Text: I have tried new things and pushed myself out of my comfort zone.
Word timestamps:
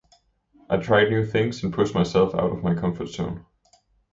I 0.67 0.77
have 0.77 0.83
tried 0.83 1.11
new 1.11 1.23
things 1.23 1.61
and 1.63 1.71
pushed 1.71 1.93
myself 1.93 2.33
out 2.33 2.49
of 2.51 2.63
my 2.63 2.73
comfort 2.73 3.09
zone. 3.09 3.45